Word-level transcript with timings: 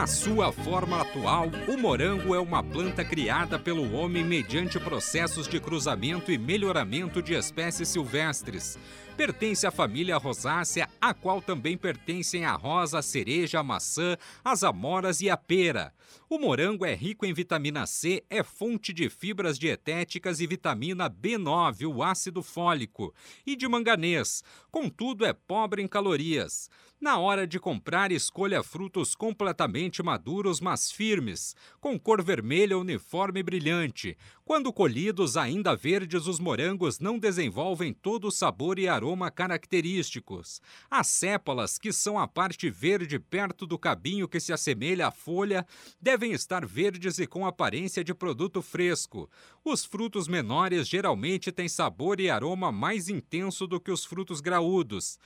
Na 0.00 0.06
sua 0.06 0.50
forma 0.50 0.98
atual, 0.98 1.50
o 1.68 1.76
morango 1.76 2.34
é 2.34 2.40
uma 2.40 2.62
planta 2.62 3.04
criada 3.04 3.58
pelo 3.58 3.92
homem 3.92 4.24
mediante 4.24 4.80
processos 4.80 5.46
de 5.46 5.60
cruzamento 5.60 6.32
e 6.32 6.38
melhoramento 6.38 7.22
de 7.22 7.34
espécies 7.34 7.88
silvestres. 7.88 8.78
Pertence 9.14 9.66
à 9.66 9.70
família 9.70 10.16
rosácea, 10.16 10.88
a 10.98 11.12
qual 11.12 11.42
também 11.42 11.76
pertencem 11.76 12.46
a 12.46 12.54
rosa, 12.54 13.00
a 13.00 13.02
cereja, 13.02 13.60
a 13.60 13.62
maçã, 13.62 14.16
as 14.42 14.64
amoras 14.64 15.20
e 15.20 15.28
a 15.28 15.36
pera. 15.36 15.92
O 16.30 16.38
morango 16.38 16.86
é 16.86 16.94
rico 16.94 17.26
em 17.26 17.34
vitamina 17.34 17.86
C, 17.86 18.24
é 18.30 18.42
fonte 18.42 18.94
de 18.94 19.10
fibras 19.10 19.58
dietéticas 19.58 20.40
e 20.40 20.46
vitamina 20.46 21.10
B9, 21.10 21.86
o 21.86 22.02
ácido 22.02 22.42
fólico, 22.42 23.14
e 23.46 23.54
de 23.54 23.68
manganês. 23.68 24.42
Contudo, 24.70 25.26
é 25.26 25.34
pobre 25.34 25.82
em 25.82 25.86
calorias. 25.86 26.70
Na 27.00 27.18
hora 27.18 27.46
de 27.46 27.58
comprar, 27.58 28.12
escolha 28.12 28.62
frutos 28.62 29.14
completamente 29.14 30.02
maduros, 30.02 30.60
mas 30.60 30.92
firmes, 30.92 31.56
com 31.80 31.98
cor 31.98 32.22
vermelha 32.22 32.76
uniforme 32.76 33.40
e 33.40 33.42
brilhante. 33.42 34.18
Quando 34.44 34.70
colhidos 34.70 35.34
ainda 35.34 35.74
verdes, 35.74 36.26
os 36.26 36.38
morangos 36.38 36.98
não 36.98 37.18
desenvolvem 37.18 37.94
todo 37.94 38.28
o 38.28 38.30
sabor 38.30 38.78
e 38.78 38.86
aroma 38.86 39.30
característicos. 39.30 40.60
As 40.90 41.06
sépalas, 41.06 41.78
que 41.78 41.90
são 41.90 42.18
a 42.18 42.28
parte 42.28 42.68
verde 42.68 43.18
perto 43.18 43.66
do 43.66 43.78
cabinho 43.78 44.28
que 44.28 44.38
se 44.38 44.52
assemelha 44.52 45.06
à 45.06 45.10
folha, 45.10 45.66
devem 45.98 46.32
estar 46.32 46.66
verdes 46.66 47.18
e 47.18 47.26
com 47.26 47.46
aparência 47.46 48.04
de 48.04 48.12
produto 48.12 48.60
fresco. 48.60 49.26
Os 49.64 49.86
frutos 49.86 50.28
menores 50.28 50.86
geralmente 50.86 51.50
têm 51.50 51.66
sabor 51.66 52.20
e 52.20 52.28
aroma 52.28 52.70
mais 52.70 53.08
intenso 53.08 53.66
do 53.66 53.80
que 53.80 53.90
os 53.90 54.04
frutos 54.04 54.42
graúdos. 54.42 55.18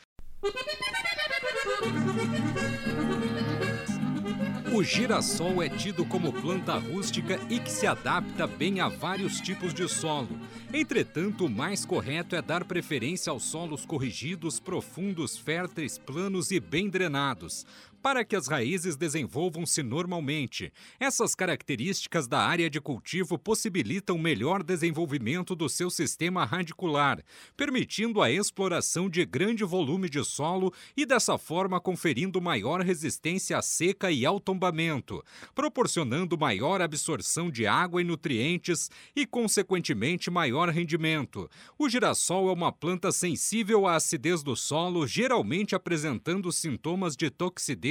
O 4.75 4.83
girassol 4.83 5.63
é 5.63 5.69
tido 5.69 6.05
como 6.05 6.33
planta 6.33 6.75
rústica 6.75 7.39
e 7.49 7.61
que 7.61 7.71
se 7.71 7.87
adapta 7.87 8.45
bem 8.45 8.81
a 8.81 8.89
vários 8.89 9.41
tipos 9.41 9.73
de 9.73 9.89
solo. 9.89 10.29
Entretanto, 10.73 11.47
o 11.47 11.49
mais 11.49 11.85
correto 11.85 12.35
é 12.35 12.43
dar 12.43 12.65
preferência 12.65 13.31
aos 13.31 13.45
solos 13.45 13.87
corrigidos, 13.87 14.59
profundos, 14.59 15.39
férteis, 15.39 15.97
planos 15.97 16.51
e 16.51 16.59
bem 16.59 16.89
drenados 16.89 17.65
para 18.05 18.23
que 18.23 18.37
as 18.37 18.49
raízes 18.49 18.97
desenvolvam-se 18.97 19.83
normalmente. 19.83 20.71
Essas 21.01 21.35
características 21.35 22.29
da 22.29 22.39
área 22.39 22.69
de 22.69 22.79
cultivo 22.79 23.39
possibilitam 23.39 24.19
melhor 24.19 24.63
desenvolvimento 24.63 25.57
do 25.57 25.71
seu 25.71 25.89
sistema 25.89 26.45
radicular, 26.45 27.25
permitindo 27.57 28.21
a 28.21 28.31
exploração 28.31 29.09
de 29.09 29.25
grande 29.25 29.65
volume 29.65 30.11
de 30.11 30.23
solo 30.23 30.71
e, 30.95 31.07
dessa 31.07 31.39
forma, 31.39 31.81
conferindo 31.81 32.43
maior 32.43 32.83
resistência 32.83 33.57
à 33.57 33.63
seca 33.63 34.11
e 34.11 34.27
ao 34.27 34.39
tombamento, 34.39 35.25
proporcionando 35.55 36.37
maior 36.37 36.83
absorção 36.83 37.51
de 37.51 37.67
água 37.67 38.03
e 38.03 38.05
nutrientes 38.05 38.91
e, 39.17 39.25
consequentemente, 39.25 40.31
maior 40.31 40.69
rendimento. 40.69 41.49
O 41.79 41.89
girassol 41.89 42.51
é 42.51 42.53
uma 42.53 42.71
planta 42.71 43.11
sensível 43.11 43.87
à 43.87 43.95
acidez 43.95 44.43
do 44.43 44.55
solo, 44.55 45.07
geralmente 45.07 45.75
apresentando 45.75 46.53
sintomas 46.53 47.17
de 47.17 47.31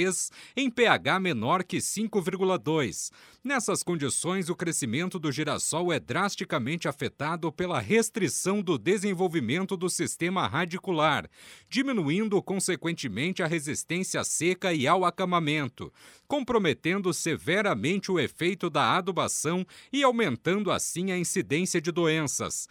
toxidez 0.03 0.31
em 0.55 0.69
pH 0.69 1.19
menor 1.19 1.63
que 1.63 1.77
5,2. 1.77 3.11
Nessas 3.43 3.83
condições, 3.83 4.49
o 4.49 4.55
crescimento 4.55 5.19
do 5.19 5.31
girassol 5.31 5.91
é 5.91 5.99
drasticamente 5.99 6.87
afetado 6.87 7.51
pela 7.51 7.79
restrição 7.79 8.61
do 8.61 8.77
desenvolvimento 8.77 9.75
do 9.75 9.89
sistema 9.89 10.47
radicular, 10.47 11.29
diminuindo 11.69 12.41
consequentemente 12.41 13.43
a 13.43 13.47
resistência 13.47 14.21
à 14.21 14.23
seca 14.23 14.73
e 14.73 14.87
ao 14.87 15.03
acamamento, 15.03 15.91
comprometendo 16.25 17.13
severamente 17.13 18.11
o 18.11 18.19
efeito 18.19 18.69
da 18.69 18.95
adubação 18.95 19.65
e 19.91 20.03
aumentando 20.03 20.71
assim 20.71 21.11
a 21.11 21.17
incidência 21.17 21.81
de 21.81 21.91
doenças. 21.91 22.67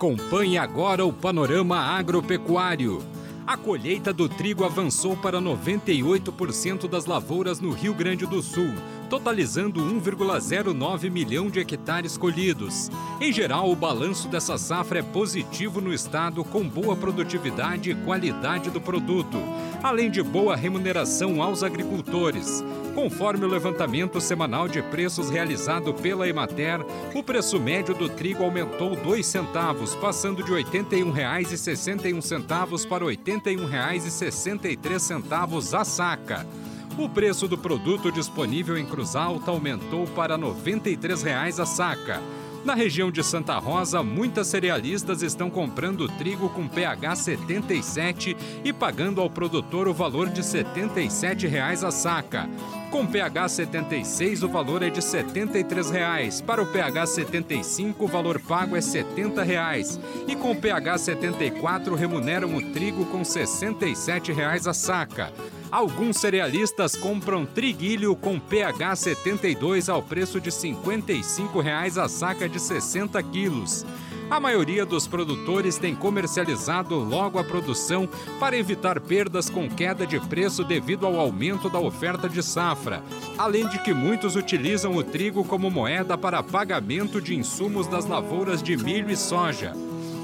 Acompanhe 0.00 0.56
agora 0.56 1.04
o 1.04 1.12
panorama 1.12 1.76
agropecuário. 1.76 3.02
A 3.46 3.54
colheita 3.54 4.14
do 4.14 4.30
trigo 4.30 4.64
avançou 4.64 5.14
para 5.14 5.38
98% 5.38 6.88
das 6.88 7.04
lavouras 7.04 7.60
no 7.60 7.70
Rio 7.70 7.92
Grande 7.92 8.24
do 8.24 8.40
Sul, 8.40 8.72
totalizando 9.10 9.82
1,09 9.82 11.10
milhão 11.10 11.50
de 11.50 11.58
hectares 11.58 12.16
colhidos. 12.16 12.88
Em 13.20 13.32
geral, 13.32 13.68
o 13.70 13.76
balanço 13.76 14.28
dessa 14.28 14.56
safra 14.56 15.00
é 15.00 15.02
positivo 15.02 15.80
no 15.80 15.92
estado, 15.92 16.44
com 16.44 16.62
boa 16.66 16.94
produtividade 16.94 17.90
e 17.90 17.94
qualidade 17.96 18.70
do 18.70 18.80
produto, 18.80 19.36
além 19.82 20.08
de 20.10 20.22
boa 20.22 20.54
remuneração 20.54 21.42
aos 21.42 21.64
agricultores. 21.64 22.62
Conforme 22.94 23.44
o 23.44 23.48
levantamento 23.48 24.20
semanal 24.20 24.68
de 24.68 24.80
preços 24.82 25.28
realizado 25.28 25.92
pela 25.92 26.28
Emater, 26.28 26.80
o 27.14 27.22
preço 27.22 27.58
médio 27.58 27.94
do 27.94 28.08
trigo 28.08 28.44
aumentou 28.44 28.94
2 28.94 29.26
centavos, 29.26 29.96
passando 29.96 30.44
de 30.44 30.52
R$ 30.52 30.62
81,61 30.64 32.86
para 32.86 33.04
R$ 33.04 33.16
81,63 33.16 35.78
a 35.78 35.84
saca. 35.84 36.46
O 37.00 37.08
preço 37.08 37.48
do 37.48 37.56
produto 37.56 38.12
disponível 38.12 38.76
em 38.76 38.84
Cruz 38.84 39.16
Alta 39.16 39.50
aumentou 39.50 40.06
para 40.08 40.36
R$ 40.36 40.42
93,00 40.42 41.58
a 41.58 41.64
saca. 41.64 42.20
Na 42.62 42.74
região 42.74 43.10
de 43.10 43.24
Santa 43.24 43.56
Rosa, 43.56 44.02
muitas 44.02 44.48
cerealistas 44.48 45.22
estão 45.22 45.48
comprando 45.48 46.06
trigo 46.18 46.50
com 46.50 46.68
pH 46.68 47.16
77 47.16 48.36
e 48.62 48.70
pagando 48.70 49.22
ao 49.22 49.30
produtor 49.30 49.88
o 49.88 49.94
valor 49.94 50.28
de 50.28 50.42
R$ 50.42 50.46
77,00 50.46 51.88
a 51.88 51.90
saca. 51.90 52.46
Com 52.90 53.06
pH 53.06 53.48
76, 53.48 54.42
o 54.42 54.48
valor 54.50 54.82
é 54.82 54.90
de 54.90 55.00
R$ 55.00 55.06
73,00. 55.06 56.44
Para 56.44 56.60
o 56.60 56.66
pH 56.66 57.06
75, 57.06 58.04
o 58.04 58.08
valor 58.08 58.38
pago 58.40 58.76
é 58.76 58.80
R$ 58.80 58.84
70,00. 58.84 59.98
E 60.28 60.36
com 60.36 60.54
pH 60.54 60.98
74, 60.98 61.94
remuneram 61.94 62.54
o 62.54 62.72
trigo 62.72 63.06
com 63.06 63.18
R$ 63.18 63.24
67,00 63.24 64.68
a 64.68 64.74
saca. 64.74 65.32
Alguns 65.70 66.16
cerealistas 66.16 66.96
compram 66.96 67.46
triguilho 67.46 68.16
com 68.16 68.40
pH 68.40 68.96
72 68.96 69.88
ao 69.88 70.02
preço 70.02 70.40
de 70.40 70.50
R$ 70.50 70.56
55,00 70.56 72.02
a 72.02 72.08
saca 72.08 72.48
de 72.48 72.58
60 72.58 73.22
quilos. 73.24 73.86
A 74.28 74.40
maioria 74.40 74.84
dos 74.84 75.06
produtores 75.06 75.78
tem 75.78 75.94
comercializado 75.94 76.96
logo 76.96 77.38
a 77.38 77.44
produção 77.44 78.08
para 78.38 78.56
evitar 78.56 79.00
perdas 79.00 79.48
com 79.48 79.68
queda 79.68 80.06
de 80.06 80.18
preço 80.20 80.64
devido 80.64 81.06
ao 81.06 81.18
aumento 81.18 81.70
da 81.70 81.78
oferta 81.78 82.28
de 82.28 82.42
safra, 82.42 83.02
além 83.38 83.68
de 83.68 83.80
que 83.82 83.92
muitos 83.92 84.34
utilizam 84.34 84.96
o 84.96 85.04
trigo 85.04 85.44
como 85.44 85.70
moeda 85.70 86.18
para 86.18 86.42
pagamento 86.42 87.20
de 87.20 87.36
insumos 87.36 87.86
das 87.86 88.06
lavouras 88.06 88.62
de 88.62 88.76
milho 88.76 89.10
e 89.10 89.16
soja. 89.16 89.72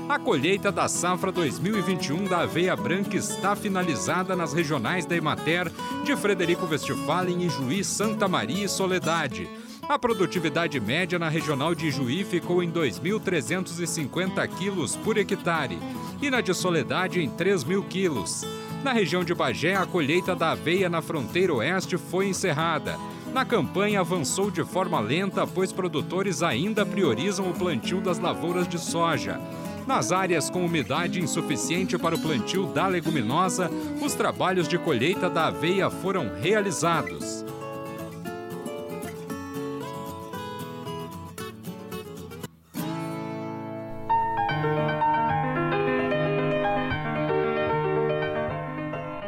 A 0.09 0.21
colheita 0.21 0.71
da 0.71 0.87
safra 0.87 1.33
2021 1.33 2.25
da 2.25 2.43
aveia 2.43 2.77
branca 2.77 3.17
está 3.17 3.57
finalizada 3.57 4.37
nas 4.37 4.53
regionais 4.53 5.05
da 5.05 5.17
Emater 5.17 5.71
de 6.05 6.17
Frederico 6.17 6.65
Westphalen 6.65 7.43
e 7.43 7.49
Juí, 7.49 7.83
Santa 7.83 8.29
Maria 8.29 8.67
e 8.67 8.69
Soledade. 8.69 9.51
A 9.89 9.99
produtividade 9.99 10.79
média 10.79 11.19
na 11.19 11.29
regional 11.29 11.75
de 11.75 11.91
Juí 11.91 12.23
ficou 12.23 12.63
em 12.63 12.71
2.350 12.71 14.47
quilos 14.57 14.95
por 14.95 15.19
hectare 15.19 15.77
e 16.23 16.31
na 16.31 16.41
de 16.41 16.55
Soledade 16.55 17.21
em 17.21 17.29
3.000 17.29 17.89
quilos. 17.89 18.45
Na 18.85 18.93
região 18.93 19.25
de 19.25 19.35
Bagé, 19.35 19.75
a 19.75 19.87
colheita 19.87 20.37
da 20.37 20.53
aveia 20.53 20.89
na 20.89 21.03
fronteira 21.03 21.53
oeste 21.53 21.99
foi 21.99 22.29
encerrada. 22.29 22.97
Na 23.33 23.45
campanha 23.45 24.01
avançou 24.01 24.53
de 24.53 24.63
forma 24.65 25.01
lenta, 25.01 25.45
pois 25.49 25.73
produtores 25.73 26.45
ainda 26.45 26.87
priorizam 26.87 27.51
o 27.51 27.55
plantio 27.55 28.01
das 28.01 28.21
lavouras 28.21 28.69
de 28.69 28.79
soja. 28.79 29.41
Nas 29.87 30.11
áreas 30.11 30.51
com 30.51 30.67
umidade 30.67 31.21
insuficiente 31.21 31.97
para 31.97 32.17
o 32.17 32.19
plantio 32.19 32.67
da 32.67 32.89
leguminosa, 32.89 33.71
os 34.03 34.15
trabalhos 34.15 34.67
de 34.67 34.77
colheita 34.77 35.31
da 35.31 35.47
aveia 35.47 35.89
foram 35.89 36.35
realizados. 36.41 37.45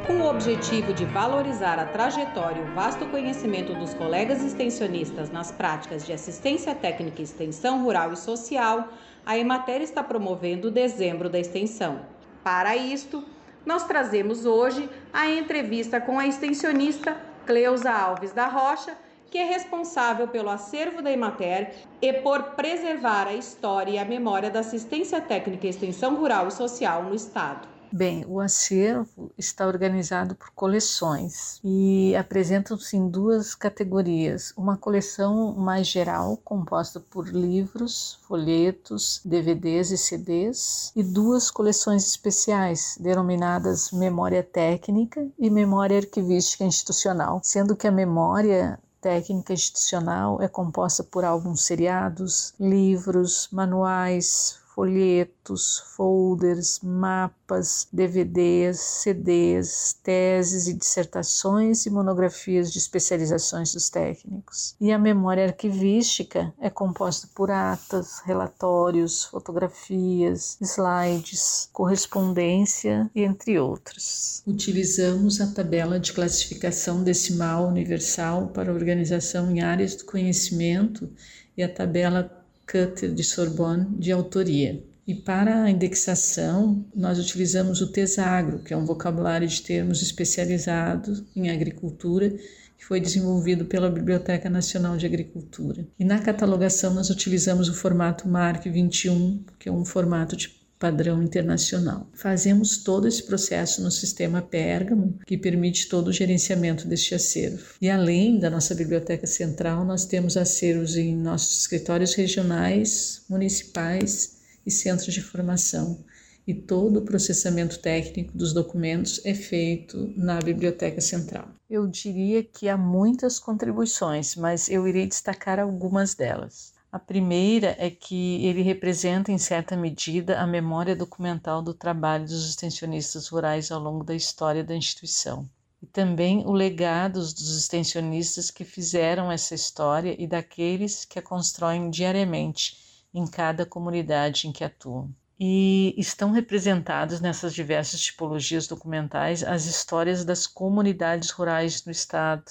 o 0.09 0.31
objetivo 0.31 0.93
de 0.93 1.05
valorizar 1.05 1.79
a 1.79 1.85
trajetória 1.85 2.61
e 2.61 2.65
o 2.65 2.75
vasto 2.75 3.07
conhecimento 3.07 3.75
dos 3.75 3.95
colegas 3.95 4.43
extensionistas 4.43 5.31
nas 5.31 5.53
práticas 5.53 6.05
de 6.05 6.13
assistência 6.13 6.75
técnica 6.75 7.21
e 7.21 7.25
extensão 7.25 7.83
rural 7.83 8.13
e 8.13 8.17
social, 8.17 8.89
a 9.29 9.37
Emater 9.37 9.83
está 9.83 10.03
promovendo 10.03 10.69
o 10.69 10.71
Dezembro 10.71 11.29
da 11.29 11.39
Extensão. 11.39 12.01
Para 12.43 12.75
isto, 12.75 13.23
nós 13.67 13.87
trazemos 13.87 14.47
hoje 14.47 14.89
a 15.13 15.29
entrevista 15.29 16.01
com 16.01 16.19
a 16.19 16.27
extensionista 16.27 17.15
Cleusa 17.45 17.91
Alves 17.91 18.33
da 18.33 18.47
Rocha, 18.47 18.97
que 19.31 19.37
é 19.37 19.45
responsável 19.45 20.29
pelo 20.29 20.49
acervo 20.49 21.03
da 21.03 21.13
Emater 21.13 21.75
e 22.01 22.11
por 22.11 22.43
preservar 22.55 23.27
a 23.27 23.35
história 23.35 23.91
e 23.91 23.99
a 23.99 24.05
memória 24.07 24.49
da 24.51 24.61
assistência 24.61 25.21
técnica 25.21 25.67
e 25.67 25.71
extensão 25.71 26.15
rural 26.15 26.49
e 26.49 26.51
social 26.51 27.03
no 27.03 27.15
Estado. 27.15 27.69
Bem, 27.91 28.23
o 28.29 28.39
acervo 28.39 29.33
está 29.39 29.67
organizado 29.67 30.35
por 30.35 30.51
coleções 30.51 31.59
e 31.65 32.15
apresentam-se 32.17 32.97
em 32.99 33.09
duas 33.09 33.55
categorias: 33.55 34.53
uma 34.57 34.77
coleção 34.77 35.55
mais 35.55 35.87
geral, 35.87 36.37
composta 36.45 37.01
por 37.01 37.27
livros, 37.29 38.19
folhetos, 38.29 39.23
DVDs 39.25 39.91
e 39.91 39.97
CDs, 39.97 40.93
e 40.95 41.03
duas 41.03 41.51
coleções 41.51 42.07
especiais, 42.07 42.99
denominadas 43.01 43.91
Memória 43.91 44.43
Técnica 44.43 45.27
e 45.39 45.49
Memória 45.49 45.97
Arquivística 45.99 46.65
Institucional, 46.65 47.41
sendo 47.43 47.75
que 47.75 47.87
a 47.87 47.93
memória 47.93 48.79
técnica 49.01 49.53
institucional 49.55 50.43
é 50.43 50.49
composta 50.49 51.03
por 51.03 51.25
alguns 51.25 51.65
seriados, 51.65 52.53
livros, 52.61 53.49
manuais, 53.51 54.59
folhetos, 54.79 55.83
folders, 55.97 56.79
mapas, 56.85 57.89
DVDs, 57.93 58.79
CDs, 58.79 59.97
teses 60.05 60.69
e 60.69 60.73
dissertações 60.73 61.85
e 61.85 61.91
monografias 61.91 62.71
de 62.71 62.79
especializações 62.79 63.73
dos 63.73 63.91
técnicos. 63.91 64.77
E 64.81 64.93
a 64.93 64.99
memória 64.99 65.47
arquivística 65.47 66.55
é 66.61 66.71
composta 66.71 67.29
por 67.35 67.51
atas, 67.51 68.21
relatórios, 68.25 69.25
fotografias, 69.25 70.57
slides, 70.61 71.69
correspondência, 71.73 73.11
entre 73.17 73.59
outros. 73.59 74.45
Utilizamos 74.47 75.41
a 75.41 75.49
tabela 75.49 75.99
de 75.99 76.13
classificação 76.13 77.03
decimal 77.03 77.67
universal 77.67 78.47
para 78.55 78.73
organização 78.73 79.51
em 79.51 79.61
áreas 79.61 79.97
do 79.97 80.05
conhecimento 80.05 81.11
e 81.57 81.65
a 81.65 81.69
tabela 81.69 82.38
Cutter 82.71 83.13
de 83.13 83.25
Sorbonne 83.25 83.87
de 83.99 84.13
autoria. 84.13 84.85
E 85.07 85.15
para 85.15 85.63
a 85.63 85.71
indexação, 85.71 86.85
nós 86.95 87.19
utilizamos 87.19 87.81
o 87.81 87.91
Tesagro, 87.91 88.59
que 88.59 88.75
é 88.75 88.77
um 88.77 88.85
vocabulário 88.85 89.49
de 89.49 89.63
termos 89.63 90.03
especializados 90.03 91.25
em 91.35 91.49
agricultura 91.49 92.37
que 92.77 92.85
foi 92.85 93.01
desenvolvido 93.01 93.65
pela 93.65 93.91
Biblioteca 93.91 94.49
Nacional 94.49 94.97
de 94.97 95.05
Agricultura. 95.05 95.85
E 95.99 96.05
na 96.05 96.21
catalogação 96.21 96.95
nós 96.95 97.11
utilizamos 97.11 97.69
o 97.69 97.75
formato 97.75 98.29
MARC 98.29 98.71
21, 98.71 99.43
que 99.59 99.69
é 99.69 99.73
um 99.73 99.85
formato 99.85 100.37
de 100.37 100.58
padrão 100.79 101.23
internacional. 101.23 102.09
Fazemos 102.15 102.79
todo 102.79 103.09
esse 103.09 103.23
processo 103.23 103.83
no 103.83 103.91
sistema 103.91 104.41
Pérgamo, 104.41 105.19
que 105.27 105.37
permite 105.37 105.89
todo 105.89 106.09
o 106.09 106.13
gerenciamento 106.13 106.87
deste 106.87 107.15
acervo. 107.15 107.75
E 107.81 107.91
além 107.91 108.39
da 108.39 108.49
nossa 108.49 108.75
biblioteca 108.75 109.27
central, 109.27 109.85
nós 109.85 110.05
temos 110.05 110.37
acervos 110.37 110.97
em 110.97 111.17
nossos 111.17 111.61
escritórios 111.61 112.15
regionais, 112.15 113.23
municipais 113.29 114.39
e 114.65 114.71
centros 114.71 115.13
de 115.13 115.23
formação. 115.23 116.05
E 116.47 116.55
todo 116.55 117.01
o 117.01 117.05
processamento 117.05 117.79
técnico 117.79 118.37
dos 118.37 118.55
documentos 118.55 119.21
é 119.23 119.35
feito 119.35 120.15
na 120.17 120.39
biblioteca 120.39 120.99
central. 120.99 121.51
Eu 121.69 121.87
diria 121.87 122.43
que 122.43 122.71
há 122.71 122.77
muitas 122.77 123.39
contribuições, 123.39 124.35
mas 124.35 124.71
eu 124.71 124.89
irei 124.89 125.07
destacar 125.07 125.59
algumas 125.59 126.15
delas. 126.15 126.73
A 126.91 126.99
primeira 126.99 127.77
é 127.79 127.91
que 127.91 128.43
ele 128.47 128.63
representa, 128.63 129.31
em 129.31 129.37
certa 129.37 129.77
medida, 129.77 130.41
a 130.41 130.47
memória 130.47 130.97
documental 130.97 131.61
do 131.61 131.75
trabalho 131.75 132.25
dos 132.25 132.49
extensionistas 132.49 133.29
rurais 133.29 133.71
ao 133.71 133.79
longo 133.79 134.03
da 134.03 134.15
história 134.15 134.65
da 134.65 134.75
instituição. 134.75 135.47
E 135.83 135.87
também 135.87 136.47
o 136.47 136.53
legado 136.53 137.21
dos 137.21 137.59
extensionistas 137.59 138.51
que 138.51 138.65
fizeram 138.65 139.31
essa 139.31 139.55
história 139.55 140.17
e 140.19 140.27
daqueles 140.27 141.05
que 141.05 141.19
a 141.19 141.23
constroem 141.23 141.91
diariamente 141.91 142.79
em 143.13 143.27
cada 143.27 143.67
comunidade 143.67 144.49
em 144.49 144.53
que 144.53 144.65
atuam. 144.65 145.15
E 145.39 145.95
estão 145.99 146.33
representados 146.33 147.21
nessas 147.21 147.53
diversas 147.53 148.01
tipologias 148.01 148.67
documentais 148.67 149.45
as 149.45 149.67
histórias 149.67 150.25
das 150.25 150.47
comunidades 150.47 151.29
rurais 151.31 151.85
no 151.85 151.93
estado. 151.93 152.51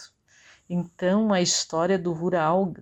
Então, 0.70 1.34
a 1.34 1.42
história 1.42 1.98
do 1.98 2.14
rural 2.14 2.74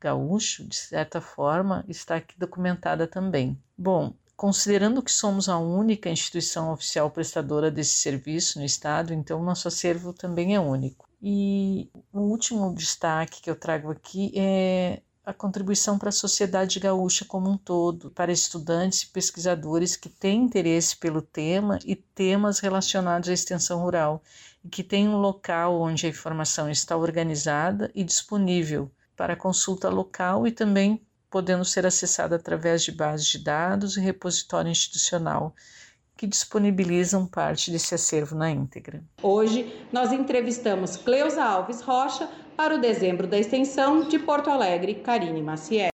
gaúcho, 0.00 0.64
de 0.64 0.76
certa 0.76 1.20
forma, 1.20 1.84
está 1.88 2.16
aqui 2.16 2.38
documentada 2.38 3.06
também. 3.06 3.58
Bom, 3.76 4.14
considerando 4.36 5.02
que 5.02 5.10
somos 5.10 5.48
a 5.48 5.58
única 5.58 6.10
instituição 6.10 6.72
oficial 6.72 7.10
prestadora 7.10 7.70
desse 7.70 7.94
serviço 7.98 8.58
no 8.58 8.64
estado, 8.64 9.14
então 9.14 9.42
nosso 9.42 9.68
acervo 9.68 10.12
também 10.12 10.54
é 10.54 10.60
único. 10.60 11.08
E 11.22 11.90
o 12.12 12.20
último 12.20 12.74
destaque 12.74 13.40
que 13.40 13.50
eu 13.50 13.56
trago 13.56 13.90
aqui 13.90 14.32
é 14.36 15.00
a 15.24 15.32
contribuição 15.32 15.98
para 15.98 16.10
a 16.10 16.12
sociedade 16.12 16.78
gaúcha 16.78 17.24
como 17.24 17.50
um 17.50 17.58
todo, 17.58 18.12
para 18.12 18.30
estudantes 18.30 19.02
e 19.02 19.08
pesquisadores 19.08 19.96
que 19.96 20.08
têm 20.08 20.42
interesse 20.42 20.96
pelo 20.96 21.20
tema 21.20 21.80
e 21.84 21.96
temas 21.96 22.60
relacionados 22.60 23.28
à 23.28 23.32
extensão 23.32 23.80
rural, 23.80 24.22
e 24.64 24.68
que 24.68 24.84
têm 24.84 25.08
um 25.08 25.16
local 25.16 25.80
onde 25.80 26.06
a 26.06 26.10
informação 26.10 26.70
está 26.70 26.96
organizada 26.96 27.90
e 27.92 28.04
disponível 28.04 28.88
para 29.16 29.34
consulta 29.34 29.88
local 29.88 30.46
e 30.46 30.52
também 30.52 31.00
podendo 31.30 31.64
ser 31.64 31.86
acessada 31.86 32.36
através 32.36 32.82
de 32.82 32.92
bases 32.92 33.26
de 33.26 33.42
dados 33.42 33.96
e 33.96 34.00
repositório 34.00 34.70
institucional 34.70 35.54
que 36.16 36.26
disponibilizam 36.26 37.26
parte 37.26 37.70
desse 37.70 37.94
acervo 37.94 38.34
na 38.34 38.50
íntegra. 38.50 39.02
Hoje 39.22 39.86
nós 39.92 40.12
entrevistamos 40.12 40.96
Cleusa 40.96 41.44
Alves 41.44 41.82
Rocha 41.82 42.28
para 42.56 42.74
o 42.74 42.80
dezembro 42.80 43.26
da 43.26 43.38
extensão 43.38 44.08
de 44.08 44.18
Porto 44.18 44.48
Alegre, 44.48 44.94
Karine 44.94 45.42
Maciel. 45.42 45.95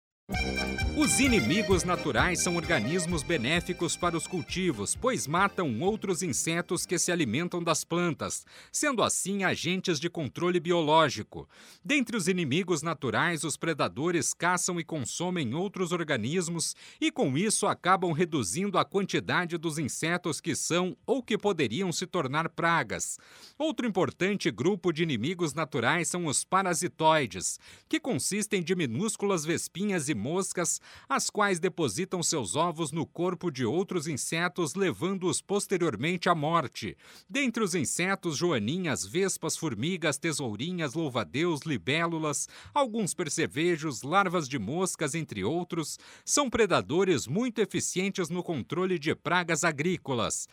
Os 1.01 1.19
inimigos 1.19 1.83
naturais 1.83 2.41
são 2.41 2.57
organismos 2.57 3.23
benéficos 3.23 3.97
para 3.97 4.19
os 4.19 4.27
cultivos, 4.27 4.95
pois 4.95 5.27
matam 5.27 5.81
outros 5.81 6.23
insetos 6.23 6.85
que 6.85 6.99
se 6.99 7.11
alimentam 7.11 7.65
das 7.65 7.85
plantas, 7.85 8.45
sendo 8.71 9.03
assim 9.03 9.43
agentes 9.43 9.99
de 9.99 10.11
controle 10.11 10.61
biológico. 10.61 11.49
Dentre 11.83 12.19
os 12.19 12.29
inimigos 12.29 12.83
naturais, 12.83 13.45
os 13.45 13.57
predadores 13.57 14.35
caçam 14.35 14.79
e 14.79 14.85
consomem 14.85 15.55
outros 15.55 15.91
organismos 15.91 16.77
e, 17.01 17.11
com 17.11 17.35
isso, 17.35 17.67
acabam 17.67 18.13
reduzindo 18.13 18.77
a 18.77 18.85
quantidade 18.85 19.57
dos 19.57 19.79
insetos 19.79 20.39
que 20.39 20.55
são 20.55 20.95
ou 21.07 21.23
que 21.23 21.39
poderiam 21.39 21.91
se 21.91 22.07
tornar 22.07 22.51
pragas. 22.51 23.19
Outro 23.59 23.87
importante 23.87 24.51
grupo 24.51 24.93
de 24.93 25.03
inimigos 25.03 25.55
naturais 25.55 26.09
são 26.09 26.27
os 26.27 26.45
parasitoides, 26.45 27.59
que 27.89 27.99
consistem 27.99 28.63
de 28.63 28.75
minúsculas 28.75 29.47
vespinhas 29.47 30.11
e 30.11 30.15
moscas 30.15 30.79
as 31.09 31.31
quais 31.31 31.59
depositam 31.59 32.23
seus 32.23 32.57
ovos 32.57 32.93
no 32.93 33.07
corpo 33.07 33.51
de 33.51 33.65
outros 33.65 34.07
insetos, 34.07 34.75
levando-os 34.75 35.41
posteriormente 35.41 36.29
à 36.29 36.35
morte. 36.35 36.97
Dentre 37.29 37.63
os 37.63 37.75
insetos, 37.75 38.37
joaninhas, 38.37 39.05
vespas, 39.05 39.57
formigas, 39.57 40.19
tesourinhas, 40.19 40.95
louvadeus, 40.95 41.63
libélulas, 41.63 42.49
alguns 42.75 43.15
percevejos, 43.15 44.03
larvas 44.03 44.49
de 44.49 44.59
moscas, 44.59 45.15
entre 45.15 45.43
outros, 45.45 45.99
são 46.25 46.49
predadores 46.49 47.27
muito 47.27 47.61
eficientes 47.61 48.29
no 48.29 48.43
controle 48.43 48.99
de 48.99 49.15
pragas 49.15 49.65
agrícolas. 49.65 50.49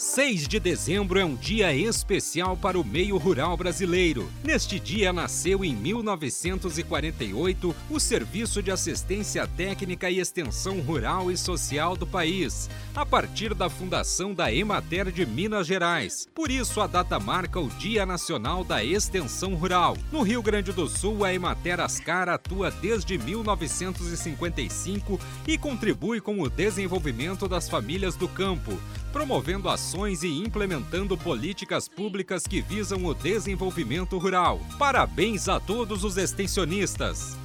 6 0.00 0.48
de 0.48 0.58
dezembro 0.58 1.20
é 1.20 1.24
um 1.26 1.34
dia 1.34 1.74
especial 1.74 2.56
para 2.56 2.80
o 2.80 2.84
meio 2.84 3.18
rural 3.18 3.54
brasileiro. 3.54 4.32
Neste 4.42 4.80
dia 4.80 5.12
nasceu 5.12 5.62
em 5.62 5.76
1948 5.76 7.76
o 7.90 8.00
Serviço 8.00 8.62
de 8.62 8.70
Assistência 8.70 9.46
Técnica 9.46 10.08
e 10.08 10.18
Extensão 10.18 10.80
Rural 10.80 11.30
e 11.30 11.36
Social 11.36 11.98
do 11.98 12.06
país, 12.06 12.70
a 12.94 13.04
partir 13.04 13.52
da 13.52 13.68
fundação 13.68 14.32
da 14.32 14.50
Emater 14.50 15.12
de 15.12 15.26
Minas 15.26 15.66
Gerais. 15.66 16.26
Por 16.34 16.50
isso, 16.50 16.80
a 16.80 16.86
data 16.86 17.20
marca 17.20 17.60
o 17.60 17.68
Dia 17.68 18.06
Nacional 18.06 18.64
da 18.64 18.82
Extensão 18.82 19.54
Rural. 19.54 19.98
No 20.10 20.22
Rio 20.22 20.42
Grande 20.42 20.72
do 20.72 20.88
Sul, 20.88 21.26
a 21.26 21.34
Emater 21.34 21.78
Ascar 21.78 22.30
atua 22.30 22.70
desde 22.70 23.18
1955 23.18 25.20
e 25.46 25.58
contribui 25.58 26.22
com 26.22 26.40
o 26.40 26.48
desenvolvimento 26.48 27.46
das 27.46 27.68
famílias 27.68 28.16
do 28.16 28.26
campo 28.26 28.78
promovendo 29.12 29.68
ações 29.90 30.22
e 30.22 30.28
implementando 30.28 31.18
políticas 31.18 31.88
públicas 31.88 32.46
que 32.46 32.60
visam 32.60 33.04
o 33.06 33.12
desenvolvimento 33.12 34.18
rural. 34.18 34.60
Parabéns 34.78 35.48
a 35.48 35.58
todos 35.58 36.04
os 36.04 36.16
extensionistas! 36.16 37.36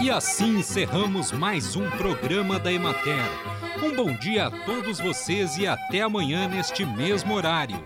E 0.00 0.10
assim 0.10 0.60
encerramos 0.60 1.32
mais 1.32 1.76
um 1.76 1.90
programa 1.90 2.58
da 2.58 2.72
Emater. 2.72 3.28
Um 3.84 3.94
bom 3.94 4.16
dia 4.16 4.46
a 4.46 4.50
todos 4.50 4.98
vocês 4.98 5.58
e 5.58 5.66
até 5.66 6.00
amanhã 6.00 6.48
neste 6.48 6.86
mesmo 6.86 7.34
horário. 7.34 7.84